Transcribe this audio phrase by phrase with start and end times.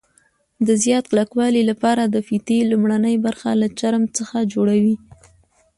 [0.67, 4.95] د زیات کلکوالي لپاره د فیتې لومړنۍ برخه له چرم څخه جوړوي.